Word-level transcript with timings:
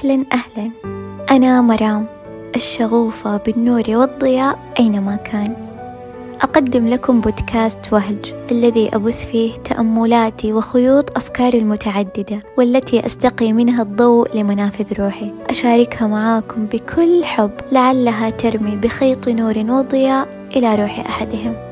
أهلا 0.00 0.24
أهلا. 0.32 0.70
أنا 1.30 1.60
مرام 1.60 2.06
الشغوفة 2.56 3.36
بالنور 3.36 3.82
والضياء 3.88 4.58
أينما 4.78 5.16
كان. 5.16 5.56
أقدم 6.42 6.88
لكم 6.88 7.20
بودكاست 7.20 7.92
وهج 7.92 8.34
الذي 8.50 8.90
أبث 8.94 9.26
فيه 9.30 9.54
تأملاتي 9.54 10.52
وخيوط 10.52 11.16
أفكاري 11.16 11.58
المتعددة 11.58 12.42
والتي 12.58 13.06
أستقي 13.06 13.52
منها 13.52 13.82
الضوء 13.82 14.36
لمنافذ 14.36 14.92
روحي. 15.00 15.34
أشاركها 15.50 16.06
معاكم 16.06 16.66
بكل 16.66 17.24
حب 17.24 17.52
لعلها 17.72 18.30
ترمي 18.30 18.76
بخيط 18.76 19.28
نور 19.28 19.58
وضياء 19.58 20.28
إلى 20.56 20.74
روح 20.74 20.98
أحدهم. 20.98 21.69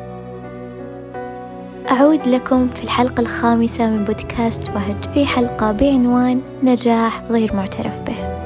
أعود 1.90 2.28
لكم 2.28 2.68
في 2.68 2.84
الحلقة 2.84 3.20
الخامسة 3.20 3.90
من 3.90 4.04
بودكاست 4.04 4.70
وهج 4.70 5.12
في 5.14 5.26
حلقة 5.26 5.72
بعنوان 5.72 6.42
نجاح 6.62 7.22
غير 7.22 7.54
معترف 7.54 7.98
به. 7.98 8.38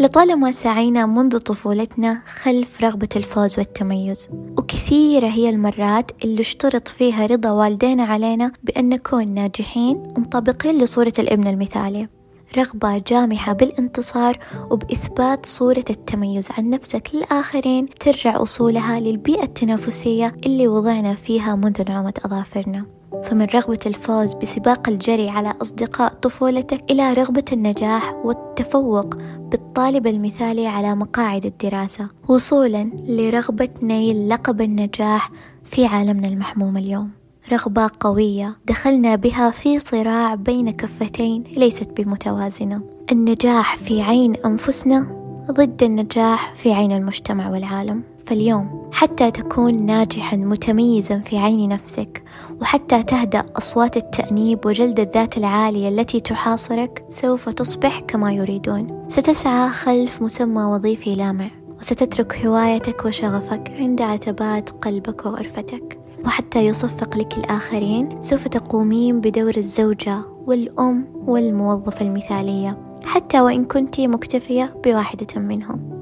لطالما 0.00 0.50
سعينا 0.50 1.06
منذ 1.06 1.38
طفولتنا 1.38 2.22
خلف 2.26 2.84
رغبة 2.84 3.08
الفوز 3.16 3.58
والتميز 3.58 4.28
وكثيرة 4.58 5.26
هي 5.26 5.50
المرات 5.50 6.10
اللي 6.24 6.40
اشترط 6.40 6.88
فيها 6.88 7.26
رضا 7.26 7.50
والدينا 7.50 8.02
علينا 8.02 8.52
بأن 8.62 8.88
نكون 8.88 9.28
ناجحين 9.28 9.96
ومطابقين 9.96 10.78
لصورة 10.78 11.12
الابن 11.18 11.46
المثالي. 11.46 12.08
رغبة 12.56 12.98
جامحة 12.98 13.52
بالانتصار 13.52 14.38
وبإثبات 14.70 15.46
صورة 15.46 15.84
التميز 15.90 16.48
عن 16.50 16.70
نفسك 16.70 17.10
للآخرين 17.14 17.88
ترجع 18.00 18.42
أصولها 18.42 19.00
للبيئة 19.00 19.42
التنافسية 19.42 20.34
اللي 20.46 20.68
وضعنا 20.68 21.14
فيها 21.14 21.54
منذ 21.54 21.84
نعومة 21.88 22.14
أظافرنا. 22.24 22.84
فمن 23.24 23.46
رغبة 23.46 23.78
الفوز 23.86 24.34
بسباق 24.34 24.88
الجري 24.88 25.28
على 25.28 25.54
أصدقاء 25.62 26.12
طفولتك 26.12 26.90
إلى 26.90 27.12
رغبة 27.12 27.44
النجاح 27.52 28.14
والتفوق 28.24 29.16
بالطالب 29.38 30.06
المثالي 30.06 30.66
على 30.66 30.94
مقاعد 30.94 31.44
الدراسة. 31.46 32.08
وصولا 32.28 32.90
لرغبة 33.08 33.68
نيل 33.82 34.28
لقب 34.28 34.60
النجاح 34.60 35.30
في 35.64 35.86
عالمنا 35.86 36.28
المحموم 36.28 36.76
اليوم. 36.76 37.23
رغبة 37.52 37.90
قوية 38.00 38.56
دخلنا 38.66 39.16
بها 39.16 39.50
في 39.50 39.80
صراع 39.80 40.34
بين 40.34 40.70
كفتين 40.70 41.44
ليست 41.56 41.88
بمتوازنة. 41.96 42.82
النجاح 43.12 43.76
في 43.76 44.02
عين 44.02 44.34
أنفسنا 44.34 45.06
ضد 45.50 45.82
النجاح 45.82 46.52
في 46.54 46.72
عين 46.72 46.92
المجتمع 46.92 47.50
والعالم. 47.50 48.02
فاليوم 48.26 48.90
حتى 48.92 49.30
تكون 49.30 49.86
ناجحا 49.86 50.36
متميزا 50.36 51.18
في 51.18 51.38
عين 51.38 51.68
نفسك 51.68 52.22
وحتى 52.60 53.02
تهدأ 53.02 53.44
أصوات 53.56 53.96
التأنيب 53.96 54.66
وجلد 54.66 55.00
الذات 55.00 55.38
العالية 55.38 55.88
التي 55.88 56.20
تحاصرك 56.20 57.04
سوف 57.08 57.48
تصبح 57.48 58.00
كما 58.00 58.32
يريدون. 58.32 59.06
ستسعى 59.08 59.70
خلف 59.70 60.22
مسمى 60.22 60.62
وظيفي 60.62 61.14
لامع 61.14 61.50
وستترك 61.78 62.46
هوايتك 62.46 63.04
وشغفك 63.04 63.72
عند 63.78 64.02
عتبات 64.02 64.70
قلبك 64.70 65.26
وغرفتك. 65.26 66.03
وحتى 66.26 66.66
يصفق 66.66 67.16
لك 67.16 67.38
الآخرين 67.38 68.22
سوف 68.22 68.48
تقومين 68.48 69.20
بدور 69.20 69.56
الزوجة 69.56 70.20
والأم 70.46 71.06
والموظفة 71.14 72.00
المثالية 72.06 72.78
حتى 73.04 73.40
وإن 73.40 73.64
كنت 73.64 74.00
مكتفية 74.00 74.74
بواحدة 74.84 75.40
منهم. 75.40 75.94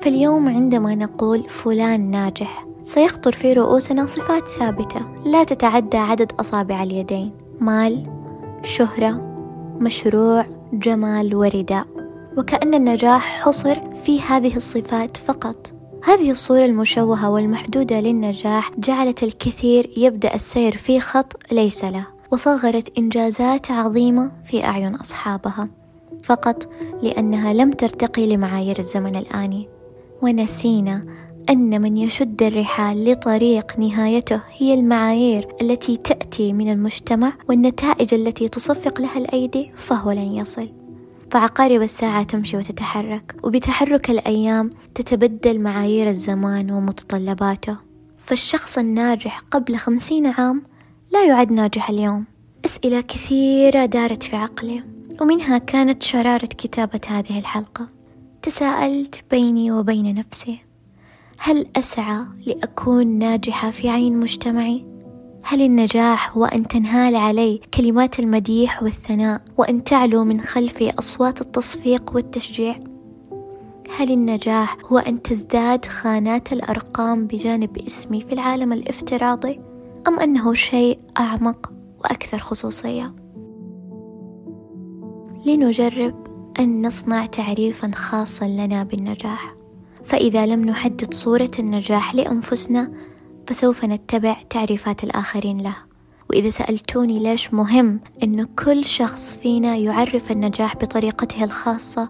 فاليوم 0.00 0.48
عندما 0.48 0.94
نقول 0.94 1.44
فلان 1.48 2.10
ناجح 2.10 2.66
سيخطر 2.82 3.32
في 3.32 3.52
رؤوسنا 3.52 4.06
صفات 4.06 4.48
ثابتة 4.48 5.00
لا 5.24 5.44
تتعدى 5.44 5.96
عدد 5.96 6.32
أصابع 6.40 6.82
اليدين 6.82 7.32
مال 7.60 8.06
شهرة 8.62 9.10
مشروع 9.80 10.46
جمال 10.72 11.34
ورداء. 11.34 11.86
وكأن 12.38 12.74
النجاح 12.74 13.42
حصر 13.42 13.94
في 13.94 14.20
هذه 14.20 14.56
الصفات 14.56 15.16
فقط. 15.16 15.81
هذه 16.04 16.30
الصورة 16.30 16.64
المشوهة 16.64 17.30
والمحدودة 17.30 18.00
للنجاح 18.00 18.70
جعلت 18.78 19.22
الكثير 19.22 19.90
يبدأ 19.96 20.34
السير 20.34 20.76
في 20.76 21.00
خط 21.00 21.52
ليس 21.52 21.84
له 21.84 22.06
وصغرت 22.30 22.98
إنجازات 22.98 23.70
عظيمة 23.70 24.32
في 24.44 24.64
أعين 24.64 24.94
أصحابها. 24.94 25.68
فقط 26.24 26.68
لأنها 27.02 27.52
لم 27.52 27.70
ترتقي 27.70 28.26
لمعايير 28.26 28.78
الزمن 28.78 29.16
الآني. 29.16 29.68
ونسينا 30.22 31.04
أن 31.50 31.82
من 31.82 31.96
يشد 31.96 32.42
الرحال 32.42 33.04
لطريق 33.04 33.78
نهايته 33.78 34.40
هي 34.56 34.74
المعايير 34.74 35.48
التي 35.60 35.96
تأتي 35.96 36.52
من 36.52 36.72
المجتمع 36.72 37.32
والنتائج 37.48 38.14
التي 38.14 38.48
تصفق 38.48 39.00
لها 39.00 39.18
الأيدي 39.18 39.70
فهو 39.76 40.10
لن 40.10 40.34
يصل. 40.34 40.81
فعقارب 41.32 41.82
الساعة 41.82 42.22
تمشي 42.22 42.56
وتتحرك 42.56 43.36
وبتحرك 43.42 44.10
الأيام 44.10 44.70
تتبدل 44.94 45.60
معايير 45.60 46.08
الزمان 46.08 46.70
ومتطلباته. 46.70 47.76
فالشخص 48.18 48.78
الناجح 48.78 49.40
قبل 49.50 49.76
خمسين 49.76 50.26
عام 50.26 50.62
لا 51.12 51.24
يعد 51.24 51.52
ناجح 51.52 51.90
اليوم. 51.90 52.24
أسئلة 52.64 53.00
كثيرة 53.00 53.84
دارت 53.84 54.22
في 54.22 54.36
عقلي 54.36 54.84
ومنها 55.20 55.58
كانت 55.58 56.02
شرارة 56.02 56.46
كتابة 56.46 57.00
هذه 57.08 57.38
الحلقة. 57.38 57.88
تساءلت 58.42 59.24
بيني 59.30 59.72
وبين 59.72 60.14
نفسي 60.14 60.58
هل 61.38 61.66
أسعى 61.76 62.24
لأكون 62.46 63.06
ناجحة 63.06 63.70
في 63.70 63.88
عين 63.88 64.20
مجتمعي؟ 64.20 64.91
هل 65.44 65.62
النجاح 65.62 66.36
هو 66.36 66.44
أن 66.44 66.68
تنهال 66.68 67.16
علي 67.16 67.60
كلمات 67.74 68.18
المديح 68.18 68.82
والثناء 68.82 69.42
وأن 69.56 69.84
تعلو 69.84 70.24
من 70.24 70.40
خلفي 70.40 70.90
أصوات 70.98 71.40
التصفيق 71.40 72.14
والتشجيع؟ 72.14 72.80
هل 73.98 74.10
النجاح 74.10 74.76
هو 74.86 74.98
أن 74.98 75.22
تزداد 75.22 75.84
خانات 75.84 76.52
الأرقام 76.52 77.26
بجانب 77.26 77.78
اسمي 77.78 78.20
في 78.20 78.32
العالم 78.32 78.72
الافتراضي؟ 78.72 79.60
أم 80.08 80.20
أنه 80.20 80.54
شيء 80.54 80.98
أعمق 81.18 81.72
وأكثر 81.98 82.38
خصوصية؟ 82.38 83.14
لنجرب 85.46 86.26
أن 86.60 86.86
نصنع 86.86 87.26
تعريفا 87.26 87.90
خاصا 87.94 88.46
لنا 88.48 88.84
بالنجاح. 88.84 89.54
فإذا 90.04 90.46
لم 90.46 90.64
نحدد 90.64 91.14
صورة 91.14 91.50
النجاح 91.58 92.14
لأنفسنا 92.14 92.92
فسوف 93.52 93.84
نتبع 93.84 94.36
تعريفات 94.50 95.04
الآخرين 95.04 95.60
له. 95.60 95.74
وإذا 96.30 96.50
سألتوني 96.50 97.18
ليش 97.18 97.54
مهم 97.54 98.00
أن 98.22 98.44
كل 98.44 98.84
شخص 98.84 99.34
فينا 99.34 99.76
يعرف 99.76 100.30
النجاح 100.30 100.76
بطريقته 100.76 101.44
الخاصة 101.44 102.08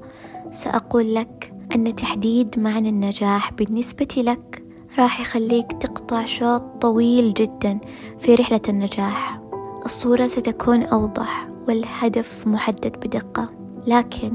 سأقول 0.53 1.14
لك 1.14 1.54
أن 1.75 1.94
تحديد 1.94 2.58
معنى 2.58 2.88
النجاح 2.88 3.53
بالنسبة 3.53 4.08
لك 4.16 4.62
راح 4.98 5.20
يخليك 5.20 5.72
تقطع 5.72 6.25
شوط 6.25 6.62
طويل 6.80 7.34
جدا 7.34 7.78
في 8.19 8.34
رحلة 8.34 8.62
النجاح. 8.69 9.41
الصورة 9.84 10.26
ستكون 10.26 10.82
أوضح 10.82 11.48
والهدف 11.69 12.47
محدد 12.47 12.97
بدقة. 12.97 13.48
لكن 13.86 14.32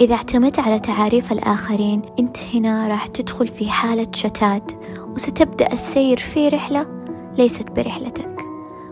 إذا 0.00 0.14
اعتمدت 0.14 0.58
على 0.58 0.78
تعاريف 0.78 1.32
الآخرين 1.32 2.02
أنت 2.18 2.36
هنا 2.54 2.88
راح 2.88 3.06
تدخل 3.06 3.48
في 3.48 3.70
حالة 3.70 4.06
شتات 4.14 4.72
وستبدأ 5.16 5.72
السير 5.72 6.18
في 6.18 6.48
رحلة 6.48 6.86
ليست 7.38 7.70
برحلتك 7.70 8.36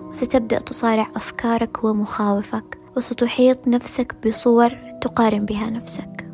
وستبدأ 0.09 0.59
تصارع 0.59 1.07
أفكارك 1.17 1.85
ومخاوفك 1.85 2.79
وستحيط 2.97 3.69
نفسك 3.69 4.15
بصور 4.27 4.71
تقارن 5.01 5.45
بها 5.45 5.71
نفسك 5.71 6.27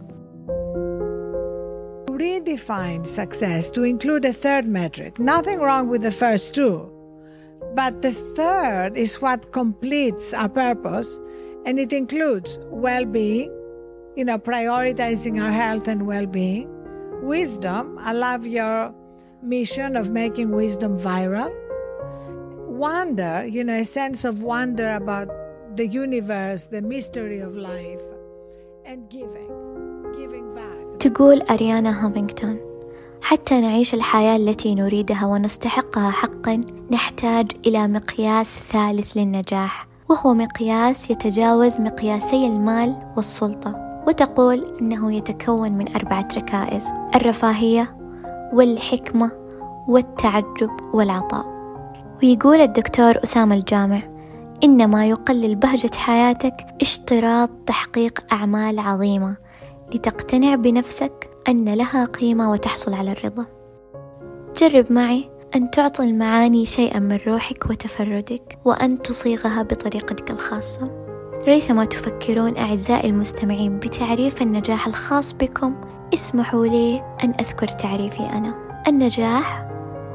Redefine 2.11 3.07
success 3.07 3.71
to 3.71 3.83
include 3.83 4.25
a 4.27 4.33
third 4.33 4.67
metric. 4.67 5.19
Nothing 5.19 5.59
wrong 5.59 5.89
with 5.89 6.03
the 6.03 6.11
first 6.11 6.55
two. 6.55 6.77
But 7.75 8.03
the 8.03 8.13
third 8.37 8.97
is 8.97 9.23
what 9.23 9.53
completes 9.53 10.35
our 10.35 10.51
purpose 10.51 11.19
and 11.67 11.79
it 11.79 11.93
includes 11.93 12.59
well 12.71 13.07
being, 13.07 13.51
you 14.17 14.25
know, 14.27 14.39
prioritizing 14.39 15.43
our 15.43 15.55
health 15.63 15.89
and 15.89 16.07
well 16.07 16.27
being, 16.27 16.69
wisdom. 17.23 17.99
I 17.99 18.13
love 18.13 18.47
your 18.47 18.95
mission 19.43 19.97
of 19.97 20.11
making 20.11 20.51
wisdom 20.51 20.97
viral. 20.97 21.53
Wonder, 22.69 23.47
you 23.47 23.65
know, 23.65 23.81
a 23.81 23.85
sense 23.85 24.25
of 24.25 24.43
wonder 24.43 24.91
about 24.91 25.29
the 25.77 25.87
universe, 25.87 26.67
the 26.67 26.83
mystery 26.83 27.41
of 27.41 27.55
life, 27.57 28.03
and 28.85 29.09
giving, 29.09 29.53
giving 30.19 30.55
back. 30.55 30.99
تقول 30.99 31.43
أريانا 31.43 32.07
هافينغتون 32.07 32.59
حتى 33.23 33.61
نعيش 33.61 33.95
الحياة 33.95 34.37
التي 34.37 34.75
نريدها 34.75 35.27
ونستحقها 35.27 36.11
حقا 36.11 36.61
نحتاج 36.91 37.53
إلى 37.67 37.89
مقياس 37.89 38.61
ثالث 38.73 39.17
للنجاح 39.17 39.89
وهو 40.09 40.35
مقياس 40.35 41.11
يتجاوز 41.11 41.81
مقياسي 41.81 42.47
المال 42.47 42.97
والسلطة 43.17 44.03
وتقول 44.07 44.77
إنه 44.81 45.15
يتكون 45.15 45.73
من 45.73 45.95
أربعة 45.95 46.29
ركائز 46.37 46.89
الرفاهية 47.15 48.00
والحكمة 48.53 49.31
والتعجب 49.89 50.71
والعطاء. 50.95 51.61
ويقول 52.23 52.61
الدكتور 52.61 53.15
أسامة 53.25 53.55
الجامع 53.55 54.03
إنما 54.65 55.07
يقلل 55.07 55.55
بهجة 55.55 55.91
حياتك 55.97 56.55
اشتراط 56.81 57.51
تحقيق 57.67 58.21
أعمال 58.33 58.79
عظيمة 58.79 59.37
لتقتنع 59.95 60.55
بنفسك 60.55 61.31
أن 61.49 61.75
لها 61.75 62.05
قيمة 62.05 62.51
وتحصل 62.51 62.95
على 62.95 63.13
الرضا. 63.13 63.47
جرب 64.57 64.93
معي 64.93 65.31
أن 65.57 65.71
تعطي 65.71 66.05
المعاني 66.05 66.67
شيئا 66.67 66.99
من 66.99 67.19
روحك 67.27 67.71
وتفردك 67.71 68.59
وأن 68.65 69.03
تصيغها 69.03 69.63
بطريقتك 69.63 70.31
الخاصة. 70.31 70.91
ريثما 71.47 71.85
تفكرون 71.85 72.57
أعزائي 72.57 73.11
المستمعين 73.11 73.79
بتعريف 73.79 74.43
النجاح 74.43 74.87
الخاص 74.87 75.33
بكم 75.33 75.75
اسمحوا 76.15 76.67
لي 76.67 77.03
أن 77.25 77.33
أذكر 77.41 77.69
تعريفي 77.69 78.21
أنا. 78.21 78.55
النجاح 78.89 79.67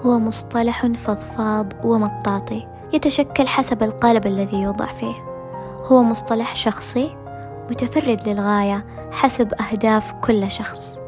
هو 0.06 0.20
مصطلح 0.20 0.86
فضفاض 0.86 1.74
ومطاطي 1.84 2.68
يتشكل 2.94 3.48
حسب 3.48 3.84
القالب 3.84 4.26
الذي 4.26 4.62
يوضع 4.62 4.92
فيه. 4.92 5.14
هو 5.86 6.04
مصطلح 6.04 6.56
شخصي 6.56 7.18
متفرد 7.70 8.30
للغاية 8.30 8.86
حسب 9.12 9.54
أهداف 9.54 10.14
كل 10.14 10.52
شخص. 10.52 11.00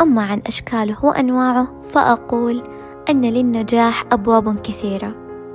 أما 0.00 0.22
عن 0.22 0.42
أشكاله 0.46 1.04
وأنواعه 1.04 1.80
فأقول 1.82 2.62
أن 3.10 3.24
للنجاح 3.24 4.04
أبواب 4.12 4.60
كثيرة 4.60 5.14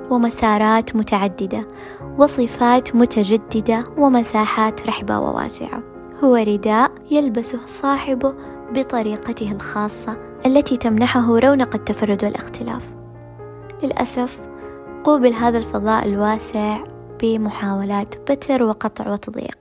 ومسارات 0.10 0.96
متعددة 0.96 1.68
وصفات 2.18 2.96
متجددة 2.96 3.84
ومساحات 3.98 4.88
رحبة 4.88 5.20
وواسعة. 5.20 5.84
هو 6.24 6.36
رداء 6.36 6.92
يلبسه 7.12 7.60
صاحبه 7.66 8.34
بطريقته 8.74 9.52
الخاصة 9.52 10.18
التي 10.46 10.78
تمنحه 10.78 11.40
رونق 11.40 11.76
التفرد 11.76 12.24
والاختلاف. 12.24 12.84
للأسف 13.84 14.40
قوبل 15.04 15.34
هذا 15.34 15.58
الفضاء 15.58 16.06
الواسع 16.06 16.84
بمحاولات 17.22 18.32
بتر 18.32 18.64
وقطع 18.64 19.12
وتضييق. 19.14 19.58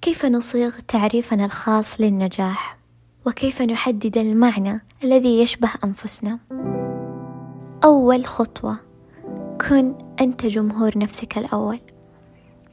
كيف 0.00 0.24
نصيغ 0.24 0.78
تعريفنا 0.88 1.44
الخاص 1.44 2.00
للنجاح؟ 2.00 2.78
وكيف 3.26 3.62
نحدد 3.62 4.18
المعنى 4.18 4.86
الذي 5.04 5.42
يشبه 5.42 5.70
أنفسنا؟ 5.84 6.38
أول 7.84 8.26
خطوة 8.26 8.76
كن 9.68 9.94
أنت 10.20 10.46
جمهور 10.46 10.98
نفسك 10.98 11.38
الأول. 11.38 11.80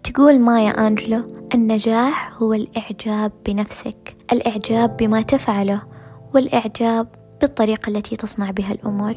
تقول 0.03 0.39
مايا 0.39 0.87
أنجلو 0.87 1.23
النجاح 1.53 2.41
هو 2.41 2.53
الإعجاب 2.53 3.31
بنفسك. 3.45 4.15
الإعجاب 4.31 4.97
بما 4.97 5.21
تفعله 5.21 5.81
والإعجاب 6.33 7.07
بالطريقة 7.41 7.89
التي 7.89 8.15
تصنع 8.15 8.51
بها 8.51 8.71
الأمور. 8.71 9.13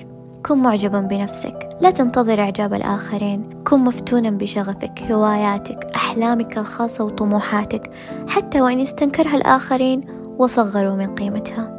كن 0.47 0.59
معجبا 0.59 1.01
بنفسك 1.01 1.69
لا 1.81 1.91
تنتظر 1.91 2.41
إعجاب 2.41 2.75
الآخرين. 2.75 3.43
كن 3.43 3.81
مفتونا 3.81 4.31
بشغفك 4.31 5.03
هواياتك 5.03 5.85
أحلامك 5.95 6.59
الخاصة 6.59 7.05
وطموحاتك 7.05 7.91
حتى 8.29 8.61
وإن 8.61 8.81
استنكرها 8.81 9.37
الآخرين 9.37 10.01
وصغروا 10.39 10.95
من 10.95 11.15
قيمتها. 11.15 11.75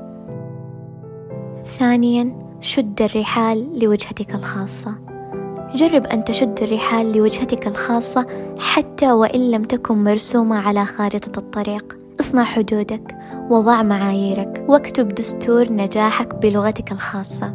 ثانيا 1.66 2.36
شد 2.62 3.02
الرحال 3.02 3.80
لوجهتك 3.80 4.36
الخاصة. 4.36 5.05
جرب 5.74 6.06
أن 6.06 6.24
تشد 6.24 6.64
الرحال 6.64 7.18
لوجهتك 7.18 7.68
الخاصة 7.68 8.26
حتى 8.60 9.12
وإن 9.12 9.52
لم 9.52 9.64
تكن 9.64 10.04
مرسومة 10.04 10.56
على 10.68 10.86
خارطة 10.86 11.40
الطريق. 11.40 11.98
اصنع 12.20 12.44
حدودك 12.44 13.18
وضع 13.50 13.84
معاييرك 13.84 14.66
واكتب 14.68 15.08
دستور 15.08 15.74
نجاحك 15.74 16.36
بلغتك 16.36 16.92
الخاصة. 16.92 17.54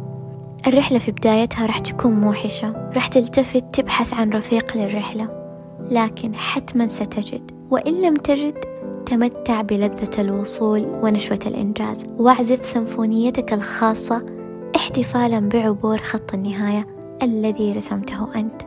الرحلة 0.67 0.99
في 0.99 1.11
بدايتها 1.11 1.65
راح 1.65 1.79
تكون 1.79 2.11
موحشة 2.13 2.89
راح 2.95 3.07
تلتفت 3.07 3.63
تبحث 3.73 4.13
عن 4.13 4.29
رفيق 4.29 4.77
للرحلة 4.77 5.29
لكن 5.91 6.35
حتما 6.35 6.87
ستجد. 6.87 7.51
وإن 7.69 8.01
لم 8.01 8.15
تجد 8.15 8.55
تمتع 9.05 9.61
بلذة 9.61 10.21
الوصول 10.21 10.85
ونشوة 11.03 11.39
الإنجاز. 11.45 12.05
واعزف 12.17 12.65
سيمفونيتك 12.65 13.53
الخاصة 13.53 14.25
احتفالا 14.75 15.39
بعبور 15.39 15.97
خط 15.97 16.33
النهاية. 16.33 17.00
الذي 17.23 17.73
رسمته 17.73 18.35
أنت. 18.35 18.61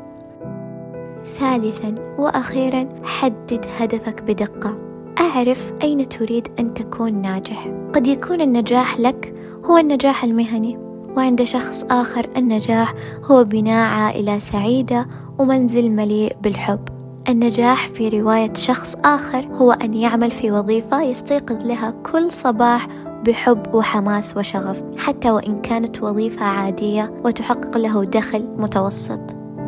ثالثا 1.24 1.94
وأخيرا 2.18 2.88
حدد 3.04 3.66
هدفك 3.78 4.22
بدقة. 4.22 4.78
أعرف 5.20 5.72
أين 5.82 6.08
تريد 6.08 6.48
أن 6.60 6.74
تكون 6.74 7.22
ناجح. 7.22 7.68
قد 7.94 8.06
يكون 8.06 8.40
النجاح 8.40 9.00
لك 9.00 9.34
هو 9.64 9.78
النجاح 9.78 10.24
المهني 10.24 10.78
وعند 11.16 11.42
شخص 11.42 11.84
آخر 11.90 12.30
النجاح 12.36 12.94
هو 13.24 13.44
بناء 13.44 13.94
عائلة 13.94 14.38
سعيدة 14.38 15.08
ومنزل 15.38 15.90
مليء 15.90 16.36
بالحب. 16.42 16.80
النجاح 17.28 17.88
في 17.88 18.08
رواية 18.08 18.54
شخص 18.54 18.96
آخر 19.04 19.46
هو 19.46 19.72
أن 19.72 19.94
يعمل 19.94 20.30
في 20.30 20.50
وظيفة 20.50 21.02
يستيقظ 21.02 21.66
لها 21.66 21.90
كل 21.90 22.32
صباح 22.32 22.88
بحب 23.26 23.74
وحماس 23.74 24.36
وشغف 24.36 24.82
حتى 24.96 25.30
وإن 25.30 25.60
كانت 25.60 26.02
وظيفة 26.02 26.44
عادية 26.44 27.12
وتحقق 27.24 27.76
له 27.76 28.04
دخل 28.04 28.54
متوسط. 28.58 29.20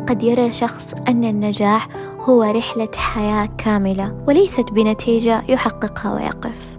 قد 0.09 0.23
يرى 0.23 0.51
شخص 0.51 0.93
أن 1.07 1.23
النجاح 1.23 1.87
هو 2.19 2.43
رحلة 2.43 2.91
حياة 2.95 3.49
كاملة 3.57 4.23
وليست 4.27 4.71
بنتيجة 4.71 5.43
يحققها 5.49 6.13
ويقف. 6.13 6.77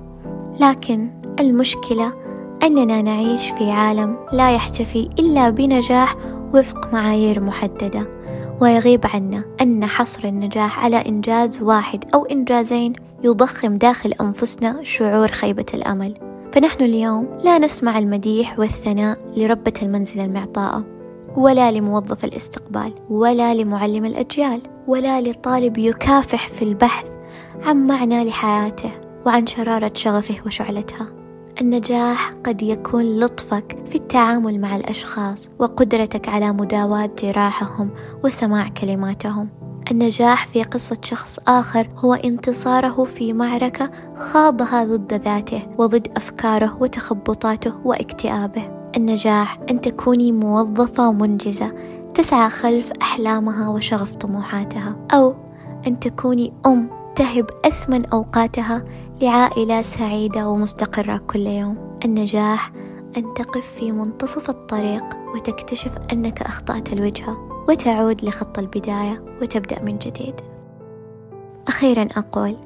لكن 0.61 1.11
المشكلة 1.41 2.13
أننا 2.63 3.03
نعيش 3.03 3.51
في 3.51 3.71
عالم 3.71 4.17
لا 4.33 4.51
يحتفي 4.51 5.11
إلا 5.19 5.51
بنجاح 5.51 6.17
وفق 6.55 6.93
معايير 6.93 7.41
محددة 7.41 8.09
ويغيب 8.61 9.07
عنا 9.15 9.45
أن 9.61 9.87
حصر 9.87 10.25
النجاح 10.25 10.79
على 10.79 10.97
إنجاز 10.97 11.63
واحد 11.63 12.05
أو 12.15 12.25
إنجازين 12.25 12.93
يضخم 13.25 13.79
داخل 13.79 14.13
أنفسنا 14.21 14.81
شعور 14.83 15.29
خيبة 15.29 15.67
الأمل. 15.75 16.28
فنحن 16.53 16.85
اليوم 16.85 17.39
لا 17.45 17.59
نسمع 17.59 17.99
المديح 17.99 18.59
والثناء 18.59 19.19
لربة 19.37 19.73
المنزل 19.83 20.21
المعطاءة 20.21 20.85
ولا 21.37 21.73
لموظف 21.73 22.25
الاستقبال 22.25 22.93
ولا 23.11 23.55
لمعلم 23.55 24.05
الأجيال 24.05 24.61
ولا 24.87 25.21
لطالب 25.21 25.79
يكافح 25.79 26.49
في 26.49 26.63
البحث 26.63 27.07
عن 27.63 27.87
معنى 27.87 28.25
لحياته 28.25 28.91
وعن 29.27 29.47
شرارة 29.47 29.93
شغفه 29.95 30.35
وشعلتها. 30.47 31.07
النجاح 31.61 32.33
قد 32.45 32.63
يكون 32.63 33.21
لطفك 33.21 33.77
في 33.87 33.95
التعامل 33.95 34.61
مع 34.61 34.77
الأشخاص 34.77 35.49
وقدرتك 35.59 36.29
على 36.29 36.53
مداواة 36.53 37.11
جراحهم 37.23 37.91
وسماع 38.25 38.69
كلماتهم. 38.69 39.49
النجاح 39.91 40.47
في 40.47 40.63
قصة 40.63 40.97
شخص 41.03 41.39
آخر 41.49 41.89
هو 41.97 42.15
انتصاره 42.15 43.05
في 43.05 43.33
معركة 43.33 43.91
خاضها 44.17 44.85
ضد 44.85 45.15
ذاته 45.15 45.63
وضد 45.79 46.09
أفكاره 46.17 46.77
وتخبطاته 46.81 47.75
واكتئابه. 47.85 48.91
النجاح 48.97 49.61
أن 49.71 49.81
تكوني 49.81 50.33
موظفة 50.33 51.13
منجزة 51.13 51.73
تسعى 52.15 52.51
خلف 52.51 52.93
أحلامها 53.03 53.69
وشغف 53.69 54.15
طموحاتها 54.15 54.97
أو 55.11 55.35
أن 55.87 56.01
تكوني 56.01 56.53
أم 56.67 56.91
تهب 57.15 57.47
أثمن 57.65 58.07
أوقاتها 58.07 58.85
لعائلة 59.21 59.83
سعيدة 59.83 60.49
ومستقرة 60.49 61.17
كل 61.17 61.47
يوم. 61.47 61.99
النجاح 62.05 62.73
أن 63.17 63.35
تقف 63.35 63.67
في 63.79 63.93
منتصف 63.93 64.51
الطريق 64.51 65.05
وتكتشف 65.35 65.93
أنك 66.13 66.43
أخطأت 66.43 66.93
الوجهة 66.93 67.58
وتعود 67.69 68.25
لخط 68.25 68.59
البداية 68.59 69.25
وتبدأ 69.43 69.83
من 69.83 69.99
جديد. 69.99 70.35
أخيرا 71.69 72.09
أقول 72.17 72.57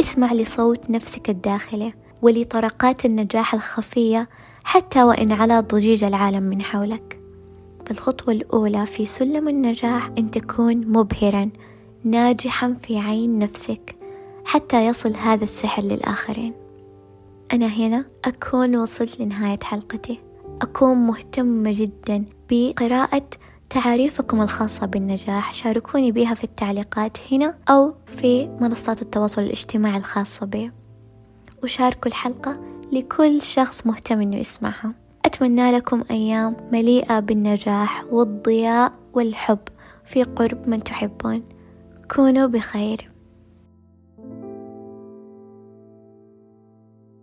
اسمع 0.00 0.32
لصوت 0.32 0.90
نفسك 0.90 1.30
الداخلي 1.30 1.94
ولطرقات 2.22 3.04
النجاح 3.04 3.54
الخفية 3.54 4.28
حتى 4.64 5.02
وإن 5.02 5.32
على 5.32 5.60
ضجيج 5.60 6.04
العالم 6.04 6.42
من 6.42 6.62
حولك. 6.62 7.20
فالخطوة 7.86 8.34
الأولى 8.34 8.86
في 8.86 9.06
سلم 9.06 9.48
النجاح 9.48 10.10
أن 10.18 10.30
تكون 10.30 10.86
مبهرا 10.86 11.50
ناجحا 12.04 12.76
في 12.82 12.98
عين 12.98 13.38
نفسك 13.38 13.96
حتى 14.44 14.86
يصل 14.86 15.14
هذا 15.16 15.44
السحر 15.44 15.82
للآخرين. 15.82 16.52
أنا 17.52 17.66
هنا 17.66 18.04
أكون 18.24 18.76
وصلت 18.76 19.20
لنهاية 19.20 19.58
حلقتي. 19.62 20.20
أكون 20.62 20.96
مهتمة 20.96 21.72
جدا 21.74 22.24
بقراءة 22.50 23.28
تعاريفكم 23.70 24.42
الخاصة 24.42 24.86
بالنجاح 24.86 25.54
شاركوني 25.54 26.12
بها 26.12 26.34
في 26.34 26.44
التعليقات 26.44 27.18
هنا 27.32 27.58
أو 27.68 27.94
في 28.06 28.46
منصات 28.60 29.02
التواصل 29.02 29.42
الاجتماعي 29.42 29.98
الخاصة 29.98 30.46
بي. 30.46 30.72
وشاركوا 31.62 32.08
الحلقة 32.10 32.60
لكل 32.92 33.42
شخص 33.42 33.86
مهتم 33.86 34.20
إنه 34.20 34.36
يسمعها. 34.36 34.94
أتمنى 35.24 35.72
لكم 35.72 36.04
أيام 36.10 36.56
مليئة 36.72 37.20
بالنجاح 37.20 38.04
والضياء 38.12 38.92
والحب 39.12 39.58
في 40.04 40.22
قرب 40.22 40.68
من 40.68 40.84
تحبون. 40.84 41.44
كونوا 42.14 42.46
بخير. 42.46 43.10